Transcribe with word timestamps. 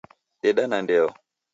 Deda 0.41 0.63
na 0.67 0.79
ndeo 0.83 1.07